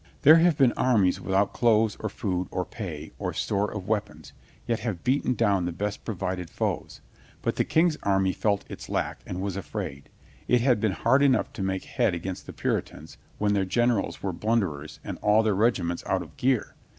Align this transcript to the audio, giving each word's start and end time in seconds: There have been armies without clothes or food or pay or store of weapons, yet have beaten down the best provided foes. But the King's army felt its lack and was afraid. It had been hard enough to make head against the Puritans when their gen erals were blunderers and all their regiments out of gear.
There 0.23 0.37
have 0.37 0.57
been 0.57 0.71
armies 0.73 1.21
without 1.21 1.53
clothes 1.53 1.95
or 1.99 2.09
food 2.09 2.47
or 2.49 2.65
pay 2.65 3.11
or 3.19 3.33
store 3.33 3.71
of 3.71 3.87
weapons, 3.87 4.33
yet 4.65 4.79
have 4.79 5.03
beaten 5.03 5.35
down 5.35 5.65
the 5.65 5.71
best 5.71 6.03
provided 6.03 6.49
foes. 6.49 7.01
But 7.43 7.55
the 7.57 7.63
King's 7.65 7.97
army 8.01 8.33
felt 8.33 8.65
its 8.67 8.89
lack 8.89 9.19
and 9.27 9.41
was 9.43 9.55
afraid. 9.55 10.09
It 10.47 10.61
had 10.61 10.79
been 10.81 10.93
hard 10.93 11.21
enough 11.21 11.53
to 11.53 11.61
make 11.61 11.83
head 11.83 12.15
against 12.15 12.47
the 12.47 12.51
Puritans 12.53 13.19
when 13.37 13.53
their 13.53 13.63
gen 13.63 13.89
erals 13.89 14.23
were 14.23 14.33
blunderers 14.33 14.99
and 15.03 15.19
all 15.19 15.43
their 15.43 15.53
regiments 15.53 16.03
out 16.07 16.23
of 16.23 16.35
gear. 16.35 16.73